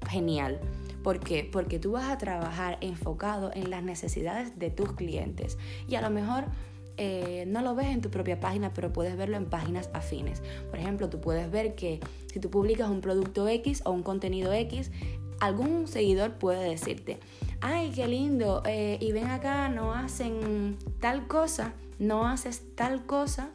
genial. 0.08 0.58
¿Por 1.02 1.20
qué? 1.20 1.48
Porque 1.50 1.78
tú 1.78 1.92
vas 1.92 2.08
a 2.08 2.18
trabajar 2.18 2.78
enfocado 2.80 3.50
en 3.54 3.70
las 3.70 3.82
necesidades 3.82 4.58
de 4.58 4.70
tus 4.70 4.92
clientes. 4.92 5.58
Y 5.88 5.94
a 5.94 6.00
lo 6.00 6.10
mejor 6.10 6.44
eh, 6.96 7.44
no 7.46 7.62
lo 7.62 7.76
ves 7.76 7.86
en 7.86 8.00
tu 8.00 8.10
propia 8.10 8.40
página, 8.40 8.74
pero 8.74 8.92
puedes 8.92 9.16
verlo 9.16 9.36
en 9.36 9.46
páginas 9.46 9.88
afines. 9.92 10.42
Por 10.68 10.80
ejemplo, 10.80 11.08
tú 11.08 11.20
puedes 11.20 11.50
ver 11.50 11.76
que 11.76 12.00
si 12.32 12.40
tú 12.40 12.50
publicas 12.50 12.90
un 12.90 13.00
producto 13.00 13.46
X 13.48 13.82
o 13.84 13.92
un 13.92 14.02
contenido 14.02 14.52
X, 14.52 14.90
algún 15.38 15.86
seguidor 15.86 16.32
puede 16.32 16.68
decirte, 16.68 17.20
ay, 17.60 17.92
qué 17.94 18.08
lindo, 18.08 18.62
eh, 18.66 18.98
y 19.00 19.12
ven 19.12 19.28
acá, 19.28 19.68
no 19.68 19.94
hacen 19.94 20.76
tal 21.00 21.28
cosa, 21.28 21.72
no 22.00 22.26
haces 22.26 22.64
tal 22.74 23.06
cosa. 23.06 23.50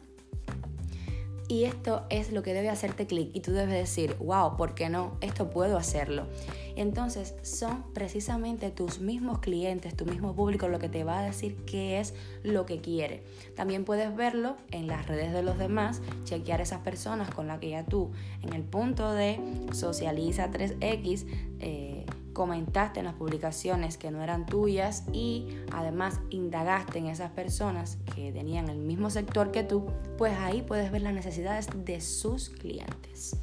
Y 1.46 1.64
esto 1.64 2.04
es 2.08 2.32
lo 2.32 2.42
que 2.42 2.54
debe 2.54 2.70
hacerte 2.70 3.06
clic 3.06 3.30
y 3.34 3.40
tú 3.40 3.52
debes 3.52 3.74
decir, 3.74 4.16
wow, 4.18 4.56
¿por 4.56 4.74
qué 4.74 4.88
no? 4.88 5.18
Esto 5.20 5.50
puedo 5.50 5.76
hacerlo. 5.76 6.26
Entonces 6.74 7.34
son 7.42 7.84
precisamente 7.92 8.70
tus 8.70 8.98
mismos 8.98 9.40
clientes, 9.40 9.94
tu 9.94 10.06
mismo 10.06 10.34
público 10.34 10.68
lo 10.68 10.78
que 10.78 10.88
te 10.88 11.04
va 11.04 11.20
a 11.20 11.22
decir 11.22 11.56
qué 11.66 12.00
es 12.00 12.14
lo 12.42 12.64
que 12.64 12.80
quiere. 12.80 13.22
También 13.54 13.84
puedes 13.84 14.14
verlo 14.16 14.56
en 14.70 14.86
las 14.86 15.06
redes 15.06 15.32
de 15.32 15.42
los 15.42 15.58
demás, 15.58 16.00
chequear 16.24 16.62
esas 16.62 16.80
personas 16.80 17.30
con 17.30 17.46
las 17.46 17.60
que 17.60 17.70
ya 17.70 17.84
tú 17.84 18.10
en 18.42 18.54
el 18.54 18.62
punto 18.62 19.12
de 19.12 19.38
socializa 19.72 20.50
3X. 20.50 21.26
Eh, 21.60 22.06
comentaste 22.34 23.00
en 23.00 23.06
las 23.06 23.14
publicaciones 23.14 23.96
que 23.96 24.10
no 24.10 24.22
eran 24.22 24.44
tuyas 24.44 25.04
y 25.12 25.56
además 25.72 26.20
indagaste 26.28 26.98
en 26.98 27.06
esas 27.06 27.30
personas 27.30 27.96
que 28.14 28.32
tenían 28.32 28.68
el 28.68 28.78
mismo 28.78 29.08
sector 29.08 29.50
que 29.50 29.62
tú, 29.62 29.86
pues 30.18 30.36
ahí 30.38 30.60
puedes 30.60 30.92
ver 30.92 31.00
las 31.00 31.14
necesidades 31.14 31.68
de 31.74 32.02
sus 32.02 32.50
clientes. 32.50 33.38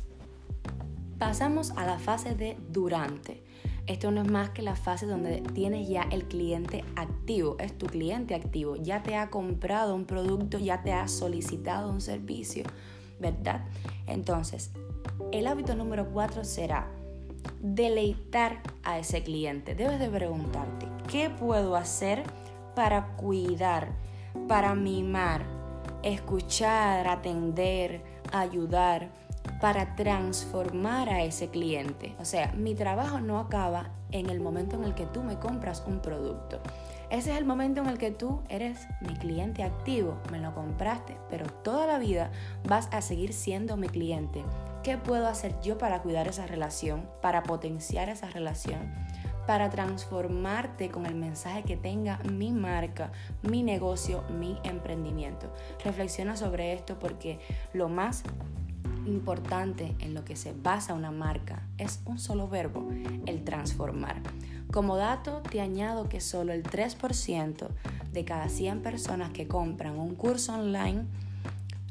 Pasamos 1.17 1.71
a 1.71 1.85
la 1.85 1.97
fase 1.97 2.35
de 2.35 2.57
durante. 2.69 3.43
Esto 3.87 4.11
no 4.11 4.21
es 4.21 4.29
más 4.29 4.51
que 4.51 4.61
la 4.61 4.75
fase 4.75 5.07
donde 5.07 5.41
tienes 5.53 5.89
ya 5.89 6.03
el 6.11 6.25
cliente 6.25 6.83
activo, 6.95 7.55
es 7.59 7.75
tu 7.77 7.87
cliente 7.87 8.35
activo, 8.35 8.75
ya 8.75 9.01
te 9.01 9.15
ha 9.15 9.29
comprado 9.29 9.95
un 9.95 10.05
producto, 10.05 10.59
ya 10.59 10.83
te 10.83 10.93
ha 10.93 11.07
solicitado 11.07 11.89
un 11.89 11.99
servicio, 11.99 12.63
¿verdad? 13.19 13.65
Entonces, 14.05 14.71
el 15.31 15.47
hábito 15.47 15.75
número 15.75 16.09
cuatro 16.11 16.43
será 16.43 16.87
deleitar 17.61 18.61
a 18.83 18.99
ese 18.99 19.23
cliente. 19.23 19.75
Debes 19.75 19.99
de 19.99 20.09
preguntarte, 20.09 20.87
¿qué 21.07 21.29
puedo 21.29 21.75
hacer 21.75 22.23
para 22.75 23.15
cuidar, 23.17 23.89
para 24.47 24.75
mimar, 24.75 25.45
escuchar, 26.03 27.07
atender, 27.07 28.01
ayudar? 28.31 29.09
para 29.59 29.95
transformar 29.95 31.09
a 31.09 31.23
ese 31.23 31.49
cliente. 31.49 32.15
O 32.19 32.25
sea, 32.25 32.51
mi 32.53 32.73
trabajo 32.73 33.19
no 33.19 33.39
acaba 33.39 33.89
en 34.11 34.29
el 34.29 34.39
momento 34.39 34.75
en 34.75 34.83
el 34.83 34.95
que 34.95 35.05
tú 35.05 35.23
me 35.23 35.37
compras 35.37 35.83
un 35.85 35.99
producto. 35.99 36.59
Ese 37.09 37.31
es 37.31 37.37
el 37.37 37.45
momento 37.45 37.81
en 37.81 37.87
el 37.87 37.97
que 37.97 38.11
tú 38.11 38.41
eres 38.49 38.87
mi 39.01 39.13
cliente 39.15 39.63
activo, 39.63 40.17
me 40.31 40.39
lo 40.39 40.53
compraste, 40.55 41.17
pero 41.29 41.45
toda 41.45 41.85
la 41.85 41.99
vida 41.99 42.31
vas 42.67 42.87
a 42.91 43.01
seguir 43.01 43.33
siendo 43.33 43.77
mi 43.77 43.89
cliente. 43.89 44.43
¿Qué 44.83 44.97
puedo 44.97 45.27
hacer 45.27 45.53
yo 45.61 45.77
para 45.77 46.01
cuidar 46.01 46.27
esa 46.27 46.47
relación, 46.47 47.07
para 47.21 47.43
potenciar 47.43 48.09
esa 48.09 48.29
relación? 48.29 48.91
para 49.47 49.69
transformarte 49.69 50.89
con 50.89 51.05
el 51.05 51.15
mensaje 51.15 51.63
que 51.63 51.75
tenga 51.75 52.19
mi 52.31 52.51
marca, 52.51 53.11
mi 53.41 53.63
negocio, 53.63 54.23
mi 54.29 54.57
emprendimiento. 54.63 55.51
Reflexiona 55.83 56.37
sobre 56.37 56.73
esto 56.73 56.99
porque 56.99 57.39
lo 57.73 57.89
más 57.89 58.23
importante 59.05 59.95
en 59.99 60.13
lo 60.13 60.23
que 60.23 60.35
se 60.35 60.53
basa 60.53 60.93
una 60.93 61.11
marca 61.11 61.63
es 61.77 62.01
un 62.05 62.19
solo 62.19 62.47
verbo, 62.47 62.87
el 63.25 63.43
transformar. 63.43 64.21
Como 64.71 64.95
dato, 64.95 65.41
te 65.49 65.59
añado 65.59 66.07
que 66.07 66.21
solo 66.21 66.53
el 66.53 66.63
3% 66.63 67.67
de 68.13 68.25
cada 68.25 68.47
100 68.47 68.81
personas 68.81 69.31
que 69.31 69.47
compran 69.47 69.97
un 69.97 70.15
curso 70.15 70.53
online 70.53 71.05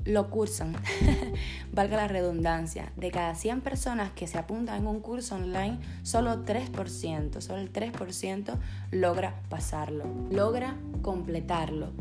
lo 0.05 0.31
cursan, 0.31 0.77
valga 1.73 1.97
la 1.97 2.09
redundancia, 2.09 2.93
de 2.97 3.11
cada 3.11 3.35
100 3.35 3.61
personas 3.61 4.11
que 4.13 4.27
se 4.27 4.39
apuntan 4.39 4.81
en 4.81 4.87
un 4.87 5.01
curso 5.01 5.35
online, 5.35 5.79
solo 6.03 6.45
3%, 6.45 7.41
solo 7.41 7.61
el 7.61 7.73
3% 7.73 8.57
logra 8.91 9.35
pasarlo, 9.49 10.05
logra 10.31 10.77
completarlo. 11.03 11.93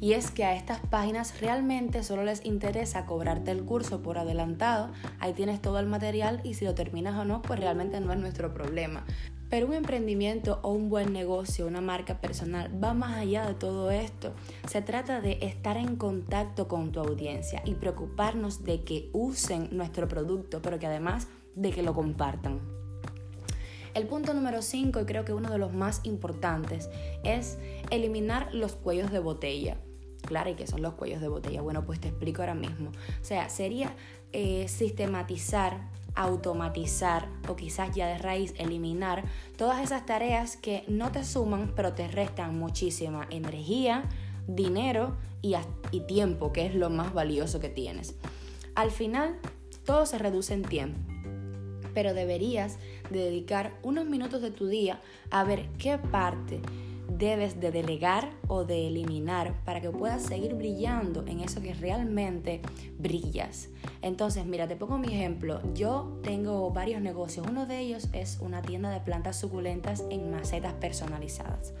Y 0.00 0.14
es 0.14 0.30
que 0.30 0.44
a 0.44 0.56
estas 0.56 0.80
páginas 0.80 1.38
realmente 1.40 2.02
solo 2.02 2.24
les 2.24 2.44
interesa 2.46 3.04
cobrarte 3.04 3.50
el 3.50 3.64
curso 3.64 4.00
por 4.00 4.16
adelantado, 4.16 4.90
ahí 5.18 5.34
tienes 5.34 5.60
todo 5.60 5.78
el 5.78 5.86
material 5.86 6.40
y 6.42 6.54
si 6.54 6.64
lo 6.64 6.74
terminas 6.74 7.16
o 7.16 7.24
no, 7.26 7.42
pues 7.42 7.60
realmente 7.60 8.00
no 8.00 8.12
es 8.12 8.18
nuestro 8.18 8.54
problema. 8.54 9.04
Pero 9.50 9.66
un 9.66 9.74
emprendimiento 9.74 10.60
o 10.62 10.70
un 10.70 10.88
buen 10.88 11.12
negocio, 11.12 11.66
una 11.66 11.80
marca 11.80 12.20
personal, 12.20 12.72
va 12.82 12.94
más 12.94 13.18
allá 13.18 13.46
de 13.46 13.54
todo 13.54 13.90
esto. 13.90 14.32
Se 14.68 14.80
trata 14.80 15.20
de 15.20 15.38
estar 15.42 15.76
en 15.76 15.96
contacto 15.96 16.68
con 16.68 16.92
tu 16.92 17.00
audiencia 17.00 17.60
y 17.64 17.74
preocuparnos 17.74 18.62
de 18.62 18.84
que 18.84 19.10
usen 19.12 19.68
nuestro 19.72 20.06
producto, 20.06 20.62
pero 20.62 20.78
que 20.78 20.86
además 20.86 21.26
de 21.56 21.72
que 21.72 21.82
lo 21.82 21.94
compartan. 21.94 22.60
El 23.94 24.06
punto 24.06 24.34
número 24.34 24.62
5, 24.62 25.00
y 25.00 25.04
creo 25.04 25.24
que 25.24 25.32
uno 25.32 25.50
de 25.50 25.58
los 25.58 25.72
más 25.72 26.00
importantes, 26.04 26.88
es 27.24 27.58
eliminar 27.90 28.54
los 28.54 28.76
cuellos 28.76 29.10
de 29.10 29.18
botella. 29.18 29.78
Claro, 30.22 30.50
¿y 30.50 30.54
qué 30.54 30.66
son 30.66 30.82
los 30.82 30.94
cuellos 30.94 31.20
de 31.20 31.28
botella? 31.28 31.60
Bueno, 31.60 31.84
pues 31.84 31.98
te 31.98 32.08
explico 32.08 32.42
ahora 32.42 32.54
mismo. 32.54 32.90
O 32.90 33.24
sea, 33.24 33.48
sería 33.48 33.96
eh, 34.32 34.68
sistematizar, 34.68 35.90
automatizar 36.22 37.28
o 37.48 37.56
quizás 37.56 37.94
ya 37.94 38.06
de 38.06 38.18
raíz 38.18 38.54
eliminar 38.58 39.24
todas 39.56 39.82
esas 39.82 40.06
tareas 40.06 40.56
que 40.56 40.84
no 40.88 41.12
te 41.12 41.24
suman, 41.24 41.72
pero 41.74 41.92
te 41.92 42.08
restan 42.08 42.58
muchísima 42.58 43.26
energía, 43.30 44.04
dinero 44.46 45.16
y, 45.42 45.54
tiempo, 46.06 46.52
que 46.52 46.66
es 46.66 46.74
lo 46.74 46.90
más 46.90 47.14
valioso 47.14 47.60
que 47.60 47.68
tienes. 47.68 48.14
Al 48.74 48.90
final, 48.90 49.38
todo 49.84 50.06
se 50.06 50.18
reduce 50.18 50.54
en 50.54 50.62
tiempo 50.62 50.98
pero 51.92 52.14
deberías 52.14 52.78
dedicar 53.10 53.72
unos 53.82 54.06
minutos 54.06 54.40
de 54.42 54.52
tu 54.52 54.68
día 54.68 55.00
a 55.32 55.42
ver 55.42 55.68
qué 55.76 55.98
parte 55.98 56.60
debes 57.18 57.60
de 57.60 57.70
delegar 57.70 58.30
o 58.48 58.64
de 58.64 58.88
eliminar 58.88 59.54
para 59.64 59.80
que 59.80 59.90
puedas 59.90 60.22
seguir 60.22 60.54
brillando 60.54 61.24
en 61.26 61.40
eso 61.40 61.60
que 61.60 61.74
realmente 61.74 62.62
brillas. 62.98 63.68
Entonces, 64.02 64.46
mira, 64.46 64.68
te 64.68 64.76
pongo 64.76 64.98
mi 64.98 65.08
ejemplo. 65.08 65.60
Yo 65.74 66.18
tengo 66.22 66.70
varios 66.70 67.00
negocios. 67.02 67.46
Uno 67.48 67.66
de 67.66 67.78
ellos 67.80 68.08
es 68.12 68.38
una 68.40 68.62
tienda 68.62 68.90
de 68.90 69.00
plantas 69.00 69.38
suculentas 69.38 70.04
en 70.10 70.30
macetas 70.30 70.74
personalizadas. 70.74 71.74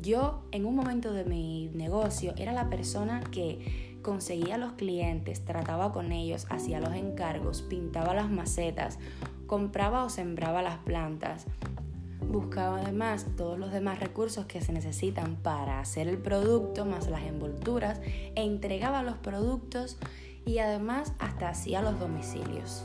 Yo 0.00 0.42
en 0.52 0.66
un 0.66 0.76
momento 0.76 1.12
de 1.12 1.24
mi 1.24 1.70
negocio 1.74 2.34
era 2.36 2.52
la 2.52 2.68
persona 2.68 3.20
que 3.30 3.98
conseguía 4.02 4.58
los 4.58 4.72
clientes, 4.72 5.44
trataba 5.44 5.92
con 5.92 6.12
ellos, 6.12 6.46
hacía 6.50 6.80
los 6.80 6.94
encargos, 6.94 7.62
pintaba 7.62 8.14
las 8.14 8.30
macetas, 8.30 8.98
compraba 9.46 10.04
o 10.04 10.10
sembraba 10.10 10.62
las 10.62 10.78
plantas, 10.78 11.46
buscaba 12.20 12.80
además 12.80 13.26
todos 13.36 13.58
los 13.58 13.72
demás 13.72 14.00
recursos 14.00 14.46
que 14.46 14.60
se 14.60 14.72
necesitan 14.72 15.36
para 15.36 15.80
hacer 15.80 16.08
el 16.08 16.18
producto, 16.18 16.84
más 16.84 17.08
las 17.08 17.22
envolturas, 17.22 18.00
e 18.04 18.42
entregaba 18.42 19.02
los 19.02 19.16
productos 19.18 19.98
y 20.44 20.58
además 20.58 21.12
hasta 21.18 21.50
hacía 21.50 21.82
los 21.82 21.98
domicilios. 21.98 22.84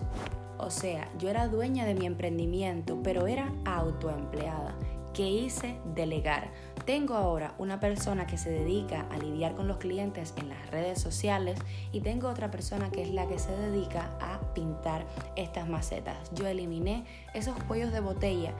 O 0.58 0.70
sea, 0.70 1.10
yo 1.18 1.30
era 1.30 1.48
dueña 1.48 1.86
de 1.86 1.96
mi 1.96 2.06
emprendimiento, 2.06 3.00
pero 3.04 3.28
era 3.28 3.54
autoempleada. 3.66 4.76
¿Qué 5.14 5.30
hice? 5.30 5.78
Delegar. 5.94 6.52
Tengo 6.86 7.14
ahora 7.14 7.54
una 7.60 7.80
persona 7.80 8.26
que 8.26 8.38
se 8.38 8.50
dedica 8.50 9.06
a 9.12 9.18
lidiar 9.20 9.54
con 9.56 9.68
los 9.68 9.78
clientes 9.78 10.34
en 10.38 10.50
las 10.50 10.72
redes 10.72 11.00
sociales 11.00 11.60
y 11.92 12.02
tengo 12.02 12.28
otra 12.30 12.50
persona 12.50 12.90
que 12.90 13.04
es 13.04 13.12
la 13.12 13.28
que 13.28 13.38
se 13.38 13.56
dedica 13.56 14.18
a 14.20 14.40
pintar 14.54 15.06
estas 15.36 15.70
macetas. 15.70 16.32
Yo 16.34 16.48
eliminé 16.48 17.06
esos 17.36 17.56
cuellos 17.66 17.92
de 17.92 18.00
botella 18.00 18.54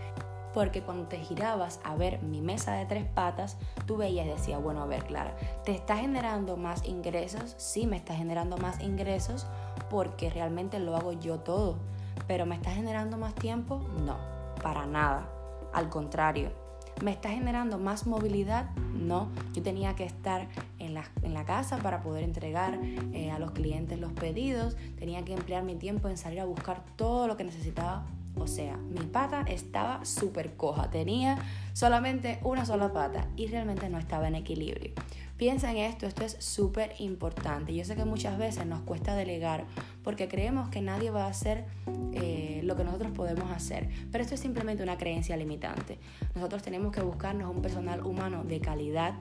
porque 0.54 0.82
cuando 0.82 1.08
te 1.08 1.18
girabas 1.18 1.80
a 1.84 1.96
ver 1.96 2.22
mi 2.22 2.42
mesa 2.42 2.74
de 2.74 2.86
tres 2.86 3.06
patas, 3.06 3.58
tú 3.86 3.98
veías 3.98 4.26
y 4.26 4.30
decías, 4.30 4.62
bueno, 4.62 4.82
a 4.82 4.86
ver, 4.86 5.04
Clara, 5.06 5.36
¿te 5.66 5.74
está 5.74 5.98
generando 5.98 6.58
más 6.58 6.86
ingresos? 6.86 7.56
Sí, 7.58 7.88
me 7.88 7.98
está 7.98 8.16
generando 8.16 8.58
más 8.58 8.82
ingresos 8.82 9.48
porque 9.90 10.30
realmente 10.30 10.80
lo 10.80 10.96
hago 10.96 11.14
yo 11.14 11.40
todo. 11.40 11.78
Pero 12.28 12.46
¿me 12.46 12.56
está 12.56 12.72
generando 12.72 13.18
más 13.18 13.34
tiempo? 13.36 13.80
No, 14.06 14.18
para 14.62 14.86
nada. 14.86 15.28
Al 15.74 15.90
contrario, 15.90 16.52
¿me 17.02 17.12
está 17.12 17.30
generando 17.30 17.80
más 17.80 18.06
movilidad? 18.06 18.70
No, 18.76 19.30
yo 19.54 19.64
tenía 19.64 19.96
que 19.96 20.06
estar 20.06 20.48
en 20.80 20.94
la, 20.94 21.44
casa 21.46 21.78
para 21.78 22.02
poder 22.02 22.24
entregar 22.24 22.80
eh, 23.12 23.30
a 23.30 23.38
los 23.38 23.52
clientes 23.52 24.00
los 24.00 24.14
pedidos, 24.14 24.78
tenía 24.98 25.26
que 25.26 25.34
emplear 25.34 25.64
mi 25.64 25.76
tiempo 25.76 26.08
en 26.08 26.16
salir 26.16 26.40
a 26.40 26.46
buscar 26.46 26.86
todo 26.96 27.28
lo 27.28 27.36
que 27.36 27.44
necesitaba 27.44 28.06
o 28.36 28.48
sea, 28.48 28.78
mi 28.78 29.02
pata 29.02 29.42
estaba 29.48 30.04
súper 30.06 30.56
coja, 30.56 30.90
tenía 30.90 31.38
solamente 31.74 32.40
una 32.44 32.66
sola 32.66 32.92
pata 32.92 33.28
y 33.36 33.48
realmente 33.48 33.90
no 33.90 33.98
estaba 34.00 34.28
en 34.28 34.36
equilibrio. 34.36 34.94
Piensa 35.38 35.72
en 35.72 35.78
esto, 35.78 36.06
esto 36.06 36.24
es 36.24 36.38
súper 36.40 36.94
importante. 37.00 37.74
Yo 37.76 37.84
sé 37.86 37.96
que 37.96 38.06
muchas 38.06 38.38
veces 38.38 38.66
nos 38.66 38.82
cuesta 38.82 39.16
delegar 39.16 39.66
porque 40.04 40.28
creemos 40.28 40.70
que 40.70 40.82
nadie 40.82 41.10
va 41.10 41.26
a 41.26 41.30
hacer 41.30 41.66
eh, 42.14 42.62
lo 42.64 42.76
que 42.76 42.84
nosotros 42.84 43.12
podemos 43.12 43.52
hacer. 43.52 43.90
Pero 44.12 44.24
esto 44.24 44.36
es 44.36 44.42
simplemente 44.42 44.84
una 44.84 44.98
creencia 44.98 45.36
limitante. 45.36 45.98
Nosotros 46.36 46.62
tenemos 46.62 46.92
que 46.92 47.02
buscarnos 47.02 47.54
un 47.54 47.62
personal 47.62 48.06
humano 48.06 48.44
de 48.44 48.60
calidad 48.60 49.16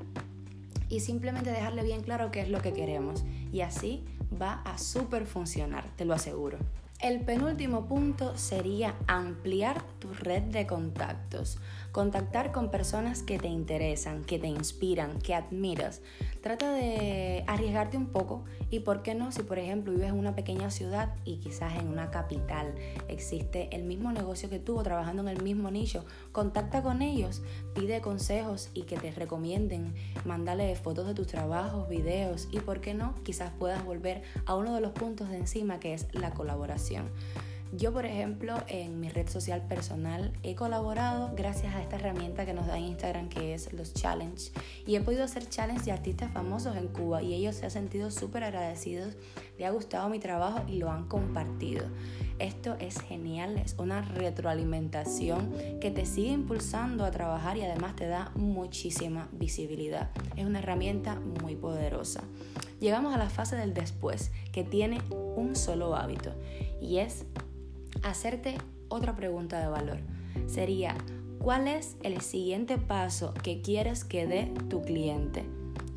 y 0.89 1.01
simplemente 1.01 1.51
dejarle 1.51 1.83
bien 1.83 2.03
claro 2.03 2.31
qué 2.31 2.43
es 2.43 2.51
lo 2.51 2.61
que 2.61 2.73
queremos. 2.73 3.25
Y 3.51 3.63
así 3.63 4.05
va 4.41 4.63
a 4.65 4.79
súper 4.79 5.27
funcionar, 5.27 5.85
te 5.97 6.05
lo 6.05 6.15
aseguro. 6.15 6.59
El 7.03 7.19
penúltimo 7.23 7.87
punto 7.87 8.37
sería 8.37 8.95
ampliar 9.09 9.83
tu 9.99 10.15
red 10.15 10.43
de 10.43 10.69
contactos. 10.69 11.59
Contactar 11.91 12.53
con 12.53 12.71
personas 12.71 13.25
que 13.25 13.41
te 13.41 13.49
interesan, 13.49 14.23
que 14.23 14.39
te 14.39 14.47
inspiran, 14.47 15.19
que 15.19 15.35
admiras. 15.35 16.01
Trata 16.43 16.73
de 16.73 17.43
arriesgarte 17.49 17.97
un 17.97 18.07
poco 18.07 18.45
y 18.71 18.81
por 18.81 19.03
qué 19.03 19.17
no 19.17 19.33
si 19.33 19.43
por 19.43 19.59
ejemplo 19.59 19.93
vives 19.93 20.11
en 20.11 20.19
una 20.19 20.37
pequeña 20.37 20.71
ciudad 20.71 21.15
y 21.25 21.39
quizás 21.39 21.75
en 21.75 21.89
una 21.89 22.11
capital 22.11 22.75
existe 23.09 23.69
el 23.75 23.83
mismo 23.83 24.13
negocio 24.13 24.49
que 24.49 24.61
tú 24.61 24.81
trabajando 24.83 25.23
en 25.23 25.29
el 25.29 25.43
mismo 25.43 25.71
nicho, 25.73 26.05
contacta 26.31 26.83
con 26.83 27.03
ellos, 27.03 27.43
pide 27.75 28.01
consejos 28.01 28.71
y 28.75 28.83
que 28.83 28.97
te 28.97 29.11
recomienden, 29.11 29.95
mándale 30.25 30.75
fotos 30.77 31.07
de 31.07 31.15
tus 31.15 31.27
trabajos, 31.27 31.89
videos 31.89 32.49
y 32.53 32.61
por 32.61 32.81
qué 32.81 32.95
no 32.95 33.15
quizás 33.25 33.53
puedas 33.59 33.85
volver 33.85 34.23
a 34.47 34.55
uno 34.55 34.75
de 34.75 34.81
los 34.81 34.93
puntos 34.93 35.29
de 35.31 35.39
encima 35.39 35.81
que 35.81 35.95
es 35.95 36.07
la 36.13 36.31
colaboración. 36.31 36.92
Yo, 37.75 37.91
por 37.91 38.05
ejemplo, 38.05 38.55
en 38.69 39.01
mi 39.01 39.09
red 39.09 39.31
social 39.31 39.67
personal 39.67 40.31
he 40.43 40.55
colaborado 40.55 41.33
gracias 41.35 41.75
a 41.75 41.81
esta 41.81 41.97
herramienta 41.97 42.45
que 42.45 42.53
nos 42.53 42.67
da 42.67 42.79
Instagram 42.79 43.31
que 43.31 43.55
es 43.55 43.73
los 43.73 43.95
challenge 43.95 44.53
y 44.87 44.95
he 44.95 45.01
podido 45.01 45.25
hacer 45.25 45.49
challenge 45.49 45.85
de 45.85 45.93
artistas 45.93 46.31
famosos 46.31 46.77
en 46.77 46.89
Cuba 46.89 47.23
y 47.23 47.33
ellos 47.33 47.57
se 47.57 47.65
han 47.65 47.71
sentido 47.71 48.11
súper 48.11 48.45
agradecidos, 48.45 49.15
le 49.59 49.65
ha 49.65 49.71
gustado 49.71 50.11
mi 50.11 50.19
trabajo 50.19 50.63
y 50.69 50.77
lo 50.77 50.91
han 50.91 51.09
compartido. 51.09 51.87
Esto 52.39 52.77
es 52.79 53.01
genial, 53.01 53.57
es 53.57 53.75
una 53.79 54.03
retroalimentación 54.03 55.51
que 55.81 55.91
te 55.91 56.05
sigue 56.05 56.33
impulsando 56.33 57.07
a 57.07 57.11
trabajar 57.11 57.57
y 57.57 57.63
además 57.63 57.97
te 57.97 58.07
da 58.07 58.33
muchísima 58.35 59.29
visibilidad. 59.33 60.11
Es 60.37 60.45
una 60.45 60.59
herramienta 60.59 61.19
muy 61.41 61.57
poderosa. 61.57 62.23
Llegamos 62.83 63.15
a 63.15 63.17
la 63.17 63.31
fase 63.31 63.55
del 63.55 63.75
después, 63.75 64.33
que 64.51 64.65
tiene 64.65 64.99
un 65.37 65.55
solo 65.55 65.95
hábito 65.95 66.33
y 66.81 66.99
es 66.99 67.25
hacerte 68.03 68.59
otra 68.89 69.15
pregunta 69.15 69.61
de 69.61 69.69
valor. 69.69 69.99
Sería, 70.49 70.97
¿cuál 71.39 71.69
es 71.69 71.97
el 72.03 72.21
siguiente 72.23 72.79
paso 72.79 73.35
que 73.35 73.63
quieres 73.63 74.03
que 74.03 74.27
dé 74.27 74.53
tu 74.69 74.83
cliente? 74.83 75.45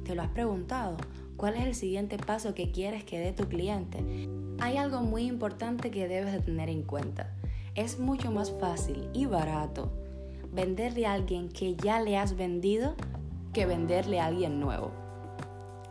¿Te 0.03 0.13
lo 0.13 0.21
has 0.21 0.29
preguntado? 0.29 0.97
¿Cuál 1.37 1.55
es 1.55 1.65
el 1.65 1.73
siguiente 1.73 2.19
paso 2.19 2.53
que 2.53 2.71
quieres 2.71 3.03
que 3.03 3.17
dé 3.17 3.33
tu 3.33 3.45
cliente? 3.45 4.29
Hay 4.59 4.77
algo 4.77 5.01
muy 5.01 5.23
importante 5.23 5.89
que 5.89 6.07
debes 6.07 6.33
de 6.33 6.41
tener 6.41 6.69
en 6.69 6.83
cuenta. 6.83 7.33
Es 7.73 7.97
mucho 7.97 8.31
más 8.31 8.51
fácil 8.59 9.09
y 9.11 9.25
barato 9.25 9.91
venderle 10.53 11.07
a 11.07 11.13
alguien 11.13 11.49
que 11.49 11.75
ya 11.75 11.99
le 11.99 12.15
has 12.15 12.37
vendido 12.37 12.93
que 13.53 13.65
venderle 13.65 14.19
a 14.19 14.27
alguien 14.27 14.59
nuevo. 14.59 14.91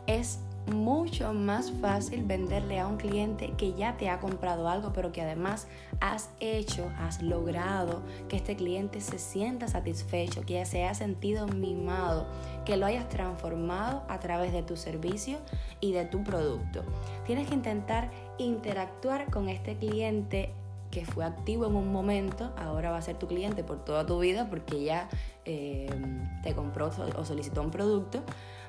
Es 0.07 0.39
mucho 0.67 1.33
más 1.35 1.71
fácil 1.73 2.25
venderle 2.25 2.81
a 2.81 2.87
un 2.87 2.97
cliente 2.97 3.53
que 3.57 3.75
ya 3.75 3.97
te 3.97 4.09
ha 4.09 4.21
comprado 4.21 4.69
algo, 4.69 4.93
pero 4.93 5.13
que 5.13 5.23
además 5.23 5.67
has 6.01 6.31
hecho, 6.41 6.91
has 6.99 7.23
logrado 7.23 8.03
que 8.29 8.37
este 8.37 8.57
cliente 8.57 9.01
se 9.01 9.19
sienta 9.19 9.69
satisfecho, 9.69 10.43
que 10.43 10.65
se 10.65 10.85
haya 10.85 10.95
sentido 10.95 11.47
mimado, 11.47 12.27
que 12.65 12.77
lo 12.77 12.87
hayas 12.87 13.09
transformado 13.09 14.03
a 14.09 14.21
través 14.21 14.53
de 14.53 14.63
tu 14.63 14.77
servicio 14.77 15.39
y 15.81 15.93
de 15.93 16.05
tu 16.05 16.23
producto. 16.23 16.83
Tienes 17.27 17.49
que 17.49 17.55
intentar 17.55 18.11
interactuar 18.39 19.31
con 19.31 19.49
este 19.49 19.77
cliente 19.77 20.53
que 20.91 21.05
fue 21.05 21.25
activo 21.25 21.67
en 21.67 21.75
un 21.75 21.93
momento, 21.93 22.53
ahora 22.57 22.93
va 22.93 22.99
a 22.99 23.03
ser 23.03 23.17
tu 23.17 23.27
cliente 23.27 23.65
por 23.65 23.85
toda 23.85 24.07
tu 24.07 24.21
vida 24.21 24.47
porque 24.49 24.85
ya 24.85 25.09
eh, 25.45 25.91
te 26.45 26.55
compró 26.55 26.91
o 27.17 27.25
solicitó 27.25 27.63
un 27.63 27.73
producto 27.73 28.23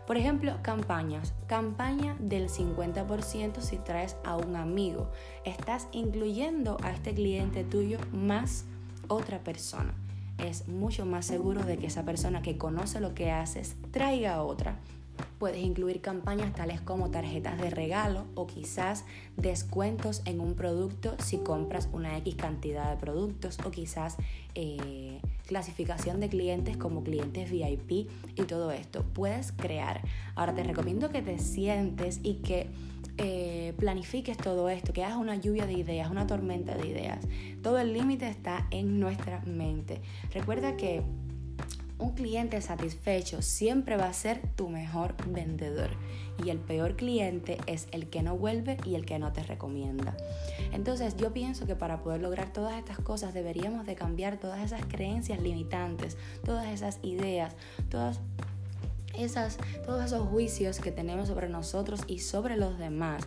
por 0.07 0.17
ejemplo, 0.17 0.57
campañas. 0.61 1.33
Campaña 1.47 2.15
del 2.19 2.49
50% 2.49 3.61
si 3.61 3.77
traes 3.77 4.15
a 4.23 4.35
un 4.37 4.55
amigo. 4.55 5.11
Estás 5.43 5.87
incluyendo 5.91 6.77
a 6.83 6.91
este 6.91 7.13
cliente 7.13 7.63
tuyo 7.63 7.97
más 8.11 8.65
otra 9.07 9.39
persona. 9.39 9.93
Es 10.37 10.67
mucho 10.67 11.05
más 11.05 11.25
seguro 11.25 11.63
de 11.63 11.77
que 11.77 11.87
esa 11.87 12.03
persona 12.03 12.41
que 12.41 12.57
conoce 12.57 12.99
lo 12.99 13.13
que 13.13 13.31
haces 13.31 13.75
traiga 13.91 14.35
a 14.35 14.43
otra. 14.43 14.79
Puedes 15.39 15.63
incluir 15.63 16.01
campañas 16.01 16.53
tales 16.53 16.81
como 16.81 17.11
tarjetas 17.11 17.59
de 17.59 17.69
regalo 17.69 18.25
o 18.35 18.47
quizás 18.47 19.05
descuentos 19.37 20.21
en 20.25 20.39
un 20.39 20.55
producto 20.55 21.15
si 21.19 21.37
compras 21.37 21.89
una 21.91 22.17
X 22.17 22.35
cantidad 22.35 22.89
de 22.89 22.97
productos 22.97 23.57
o 23.65 23.71
quizás 23.71 24.17
eh, 24.55 25.19
clasificación 25.45 26.19
de 26.19 26.29
clientes 26.29 26.77
como 26.77 27.03
clientes 27.03 27.51
VIP 27.51 28.09
y 28.35 28.43
todo 28.47 28.71
esto. 28.71 29.03
Puedes 29.13 29.51
crear. 29.51 30.01
Ahora 30.35 30.55
te 30.55 30.63
recomiendo 30.63 31.09
que 31.09 31.21
te 31.21 31.37
sientes 31.39 32.19
y 32.23 32.35
que 32.35 32.69
eh, 33.17 33.73
planifiques 33.77 34.35
todo 34.35 34.67
esto, 34.69 34.91
que 34.91 35.03
hagas 35.05 35.17
una 35.17 35.35
lluvia 35.35 35.65
de 35.65 35.73
ideas, 35.73 36.09
una 36.09 36.27
tormenta 36.27 36.75
de 36.75 36.87
ideas. 36.87 37.25
Todo 37.61 37.79
el 37.79 37.93
límite 37.93 38.27
está 38.27 38.67
en 38.71 38.99
nuestra 38.99 39.41
mente. 39.45 40.01
Recuerda 40.33 40.75
que 40.75 41.01
un 41.97 42.11
cliente 42.11 42.61
satisfecho 42.61 43.41
siempre 43.41 43.97
va 43.97 44.07
a 44.07 44.13
ser 44.13 44.41
tu 44.55 44.69
mejor 44.69 45.15
vendedor 45.27 45.89
y 46.43 46.49
el 46.49 46.59
peor 46.59 46.95
cliente 46.95 47.57
es 47.67 47.87
el 47.91 48.09
que 48.09 48.21
no 48.21 48.37
vuelve 48.37 48.77
y 48.85 48.95
el 48.95 49.05
que 49.05 49.19
no 49.19 49.31
te 49.31 49.43
recomienda. 49.43 50.15
Entonces 50.73 51.15
yo 51.15 51.31
pienso 51.31 51.65
que 51.65 51.75
para 51.75 52.01
poder 52.01 52.21
lograr 52.21 52.51
todas 52.51 52.77
estas 52.77 52.99
cosas 52.99 53.33
deberíamos 53.33 53.85
de 53.85 53.95
cambiar 53.95 54.37
todas 54.37 54.61
esas 54.63 54.85
creencias 54.85 55.41
limitantes, 55.41 56.17
todas 56.43 56.67
esas 56.67 56.99
ideas, 57.01 57.55
todas 57.89 58.19
esas, 59.17 59.57
todos 59.85 60.03
esos 60.03 60.27
juicios 60.27 60.79
que 60.79 60.91
tenemos 60.91 61.29
sobre 61.29 61.47
nosotros 61.47 62.01
y 62.07 62.19
sobre 62.19 62.57
los 62.57 62.77
demás. 62.77 63.23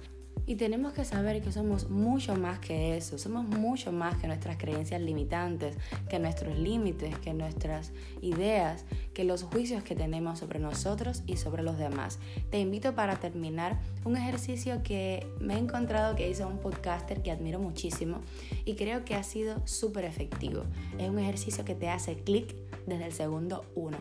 Y 0.48 0.56
tenemos 0.56 0.94
que 0.94 1.04
saber 1.04 1.42
que 1.42 1.52
somos 1.52 1.90
mucho 1.90 2.34
más 2.34 2.58
que 2.58 2.96
eso, 2.96 3.18
somos 3.18 3.46
mucho 3.46 3.92
más 3.92 4.16
que 4.16 4.26
nuestras 4.26 4.56
creencias 4.56 4.98
limitantes, 4.98 5.76
que 6.08 6.18
nuestros 6.18 6.58
límites, 6.58 7.18
que 7.18 7.34
nuestras 7.34 7.92
ideas, 8.22 8.86
que 9.12 9.24
los 9.24 9.42
juicios 9.42 9.82
que 9.82 9.94
tenemos 9.94 10.38
sobre 10.38 10.58
nosotros 10.58 11.22
y 11.26 11.36
sobre 11.36 11.62
los 11.62 11.76
demás. 11.76 12.18
Te 12.50 12.58
invito 12.60 12.94
para 12.94 13.16
terminar 13.16 13.78
un 14.06 14.16
ejercicio 14.16 14.82
que 14.82 15.26
me 15.38 15.52
he 15.52 15.58
encontrado 15.58 16.16
que 16.16 16.30
hizo 16.30 16.48
un 16.48 16.60
podcaster 16.60 17.20
que 17.20 17.30
admiro 17.30 17.58
muchísimo 17.58 18.22
y 18.64 18.74
creo 18.74 19.04
que 19.04 19.16
ha 19.16 19.24
sido 19.24 19.60
súper 19.66 20.06
efectivo. 20.06 20.62
Es 20.98 21.10
un 21.10 21.18
ejercicio 21.18 21.66
que 21.66 21.74
te 21.74 21.90
hace 21.90 22.16
clic 22.20 22.56
desde 22.86 23.04
el 23.04 23.12
segundo 23.12 23.66
uno. 23.74 23.98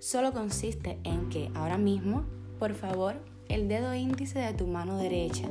Solo 0.00 0.32
consiste 0.32 0.98
en 1.04 1.28
que 1.28 1.48
ahora 1.54 1.78
mismo, 1.78 2.24
por 2.58 2.74
favor, 2.74 3.35
el 3.48 3.68
dedo 3.68 3.94
índice 3.94 4.38
de 4.38 4.54
tu 4.54 4.66
mano 4.66 4.98
derecha 4.98 5.48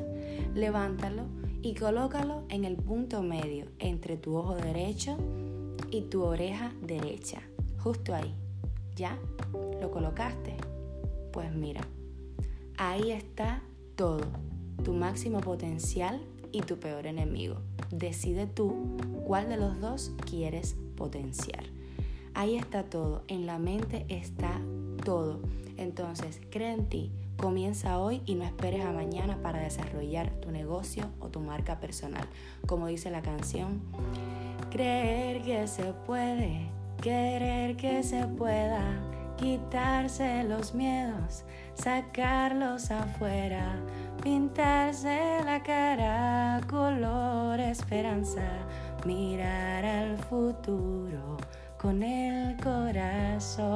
levántalo 0.55 1.23
y 1.61 1.75
colócalo 1.75 2.43
en 2.49 2.63
el 2.63 2.77
punto 2.77 3.21
medio 3.21 3.65
entre 3.79 4.17
tu 4.17 4.37
ojo 4.37 4.55
derecho 4.55 5.17
y 5.91 6.01
tu 6.01 6.23
oreja 6.23 6.71
derecha, 6.81 7.41
justo 7.79 8.15
ahí. 8.15 8.33
¿Ya? 8.95 9.19
¿Lo 9.81 9.91
colocaste? 9.91 10.55
Pues 11.33 11.53
mira, 11.53 11.81
ahí 12.77 13.11
está 13.11 13.61
todo, 13.95 14.23
tu 14.83 14.93
máximo 14.93 15.41
potencial 15.41 16.21
y 16.53 16.61
tu 16.61 16.77
peor 16.79 17.05
enemigo. 17.05 17.57
Decide 17.91 18.47
tú 18.47 18.73
cuál 19.25 19.49
de 19.49 19.57
los 19.57 19.81
dos 19.81 20.13
quieres 20.29 20.77
potenciar. 20.95 21.65
Ahí 22.33 22.55
está 22.55 22.83
todo, 22.83 23.23
en 23.27 23.45
la 23.45 23.59
mente 23.59 24.05
está 24.07 24.61
todo. 25.03 25.41
Entonces, 25.77 26.39
cree 26.49 26.73
en 26.73 26.87
ti, 26.87 27.11
Comienza 27.37 27.99
hoy 27.99 28.21
y 28.25 28.35
no 28.35 28.45
esperes 28.45 28.85
a 28.85 28.91
mañana 28.91 29.37
para 29.41 29.59
desarrollar 29.59 30.31
tu 30.41 30.51
negocio 30.51 31.11
o 31.19 31.27
tu 31.27 31.41
marca 31.41 31.79
personal. 31.79 32.27
Como 32.65 32.87
dice 32.87 33.11
la 33.11 33.21
canción, 33.21 33.81
creer 34.71 35.41
que 35.41 35.67
se 35.67 35.93
puede, 36.05 36.69
querer 37.01 37.75
que 37.75 38.03
se 38.03 38.25
pueda, 38.25 38.81
quitarse 39.37 40.45
los 40.45 40.73
miedos, 40.73 41.43
sacarlos 41.73 42.89
afuera, 42.89 43.75
pintarse 44.23 45.41
la 45.43 45.61
cara 45.61 46.61
color 46.67 47.59
esperanza, 47.59 48.47
mirar 49.05 49.83
al 49.85 50.17
futuro 50.17 51.37
con 51.77 52.01
el 52.01 52.55
corazón. 52.57 53.75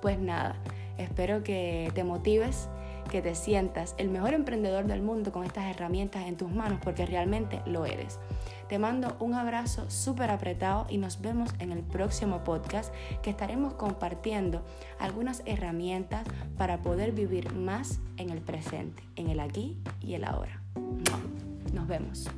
Pues 0.00 0.18
nada, 0.18 0.56
Espero 1.02 1.42
que 1.42 1.90
te 1.94 2.04
motives, 2.04 2.68
que 3.10 3.22
te 3.22 3.34
sientas 3.34 3.94
el 3.98 4.08
mejor 4.08 4.34
emprendedor 4.34 4.86
del 4.86 5.02
mundo 5.02 5.32
con 5.32 5.44
estas 5.44 5.64
herramientas 5.64 6.26
en 6.26 6.36
tus 6.36 6.50
manos 6.50 6.78
porque 6.82 7.06
realmente 7.06 7.60
lo 7.66 7.84
eres. 7.84 8.18
Te 8.68 8.78
mando 8.78 9.16
un 9.20 9.34
abrazo 9.34 9.90
súper 9.90 10.30
apretado 10.30 10.86
y 10.88 10.96
nos 10.96 11.20
vemos 11.20 11.50
en 11.58 11.72
el 11.72 11.82
próximo 11.82 12.42
podcast 12.42 12.94
que 13.22 13.30
estaremos 13.30 13.74
compartiendo 13.74 14.64
algunas 14.98 15.42
herramientas 15.44 16.26
para 16.56 16.80
poder 16.80 17.12
vivir 17.12 17.52
más 17.52 18.00
en 18.16 18.30
el 18.30 18.40
presente, 18.40 19.02
en 19.16 19.28
el 19.28 19.40
aquí 19.40 19.76
y 20.00 20.14
el 20.14 20.24
ahora. 20.24 20.62
Nos 21.74 21.86
vemos. 21.86 22.30